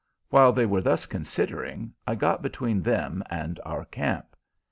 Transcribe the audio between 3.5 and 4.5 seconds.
our camp.